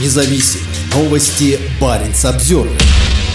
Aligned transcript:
независим. 0.00 0.60
Новости 0.94 1.58
Баренц 1.80 2.24
Обзервер. 2.24 2.70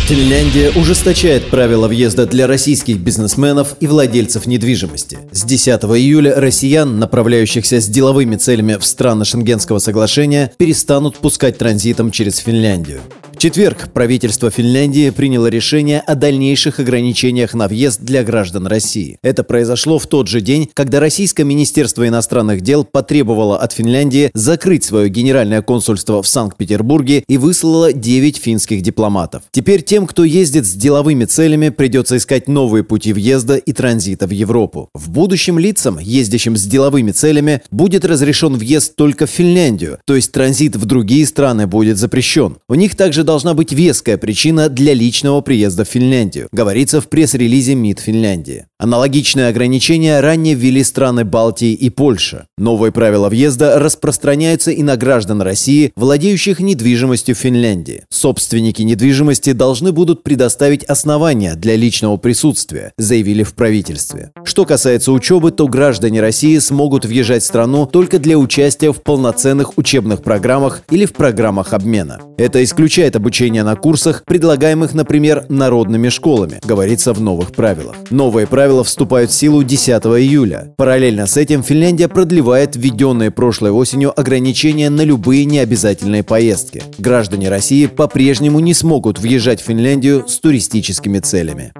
Финляндия 0.05 0.71
ужесточает 0.71 1.50
правила 1.50 1.88
въезда 1.88 2.25
для 2.25 2.47
российских 2.47 2.97
бизнесменов 2.97 3.75
и 3.79 3.85
владельцев 3.85 4.47
недвижимости. 4.47 5.19
С 5.31 5.43
10 5.43 5.83
июля 5.83 6.39
россиян, 6.39 6.97
направляющихся 6.97 7.79
с 7.79 7.87
деловыми 7.87 8.35
целями 8.35 8.77
в 8.77 8.85
страны 8.85 9.23
Шенгенского 9.23 9.77
соглашения, 9.77 10.51
перестанут 10.57 11.17
пускать 11.17 11.60
транзитом 11.60 12.10
через 12.12 12.37
Финляндию 12.37 13.01
четверг 13.40 13.94
правительство 13.94 14.51
Финляндии 14.51 15.10
приняло 15.12 15.47
решение 15.47 16.02
о 16.02 16.16
дальнейших 16.16 16.81
ограничениях 16.81 17.53
на 17.53 17.70
въезд 17.70 18.02
для 18.02 18.21
граждан 18.26 18.67
России. 18.67 19.17
Это 19.23 19.45
произошло 19.45 19.98
в 19.98 20.08
тот 20.08 20.27
же 20.27 20.41
день, 20.41 20.70
когда 20.73 20.99
Российское 20.99 21.45
Министерство 21.45 22.05
иностранных 22.05 22.59
дел 22.59 22.84
потребовало 22.84 23.57
от 23.57 23.71
Финляндии 23.71 24.30
закрыть 24.34 24.84
свое 24.84 25.07
генеральное 25.07 25.62
консульство 25.62 26.21
в 26.21 26.27
Санкт-Петербурге 26.27 27.23
и 27.30 27.38
выслало 27.38 27.93
9 27.93 28.38
финских 28.38 28.81
дипломатов. 28.81 29.43
Теперь 29.51 29.84
тем, 29.84 30.05
кто 30.05 30.26
ездит 30.26 30.65
с 30.65 30.73
деловыми 30.73 31.23
целями, 31.23 31.70
придется 31.70 32.17
искать 32.17 32.49
новые 32.49 32.84
пути 32.84 33.13
въезда 33.13 33.55
и 33.55 33.71
транзита 33.71 34.27
в 34.27 34.31
Европу. 34.31 34.90
В 34.93 35.09
будущем 35.09 35.57
лицам, 35.57 35.98
ездящим 35.98 36.57
с 36.57 36.63
деловыми 36.63 37.12
целями, 37.12 37.62
будет 37.71 38.03
разрешен 38.03 38.55
въезд 38.55 38.98
только 38.98 39.27
в 39.27 39.29
Финляндию, 39.29 39.99
то 40.05 40.17
есть 40.17 40.34
транзит 40.34 40.76
в 40.76 40.85
другие 40.85 41.26
страны 41.26 41.67
будет 41.67 41.98
запрещен. 41.98 42.57
У 42.67 42.76
них 42.76 42.95
также 42.98 43.23
должна 43.29 43.53
быть 43.53 43.71
веская 43.71 44.17
причина 44.17 44.69
для 44.69 44.95
личного 44.95 45.41
приезда 45.41 45.83
в 45.83 45.87
Финляндию, 45.87 46.47
говорится 46.51 46.99
в 46.99 47.07
пресс-релизе 47.09 47.75
МИД 47.75 47.99
Финляндии. 47.99 48.65
Аналогичные 48.79 49.49
ограничения 49.49 50.20
ранее 50.20 50.55
ввели 50.55 50.83
страны 50.83 51.25
Балтии 51.25 51.73
и 51.73 51.91
Польша. 51.91 52.47
Новые 52.57 52.91
правила 52.91 53.29
въезда 53.29 53.77
распространяются 53.77 54.71
и 54.71 54.81
на 54.81 54.97
граждан 54.97 55.43
России, 55.43 55.91
владеющих 55.95 56.59
недвижимостью 56.59 57.35
в 57.35 57.37
Финляндии. 57.37 58.05
Собственники 58.09 58.81
недвижимости 58.81 59.51
должны 59.51 59.91
будут 59.91 60.23
предоставить 60.23 60.84
основания 60.85 61.54
для 61.54 61.76
личного 61.76 62.17
присутствия, 62.17 62.93
заявили 62.98 63.43
в 63.43 63.54
правительстве. 63.54 64.32
Что 64.44 64.66
касается 64.66 65.11
учебы, 65.11 65.52
то 65.52 65.67
граждане 65.67 66.20
России 66.20 66.58
смогут 66.58 67.06
въезжать 67.06 67.44
в 67.44 67.45
страну 67.45 67.86
только 67.86 68.17
для 68.17 68.39
участия 68.39 68.92
в 68.92 69.04
полноценных 69.04 69.78
учебных 69.78 70.23
программах 70.23 70.82
или 70.89 71.06
в 71.06 71.14
программах 71.14 71.73
обмена. 71.73 72.20
Это 72.39 72.64
исключает 72.64 73.17
обучение 73.20 73.64
на 73.64 73.75
курсах, 73.75 74.23
предлагаемых, 74.25 74.94
например, 74.94 75.45
народными 75.50 76.09
школами, 76.09 76.59
говорится 76.64 77.14
в 77.14 77.22
новых 77.22 77.52
правилах. 77.52 77.95
Новые 78.09 78.48
правила 78.48 78.84
вступают 78.84 79.30
в 79.30 79.36
силу 79.36 79.61
10 79.61 79.89
июля. 79.89 80.73
Параллельно 80.78 81.28
с 81.28 81.38
этим 81.38 81.61
Финляндия 81.61 82.08
продлевает 82.08 82.76
введенные 82.76 83.30
прошлой 83.30 83.72
осенью 83.72 84.17
ограничения 84.17 84.89
на 84.89 85.02
любые 85.02 85.45
необязательные 85.45 86.23
поездки. 86.23 86.81
Граждане 86.98 87.50
России 87.50 87.86
по-прежнему 87.86 88.59
не 88.59 88.73
смогут 88.73 89.20
въезжать 89.20 89.61
в 89.61 89.66
Финляндию 89.66 90.26
с 90.28 90.39
туристическими 90.39 91.20
целями. 91.20 91.73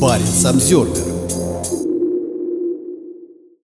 Баренц 0.00 0.44
Обзервер 0.44 1.17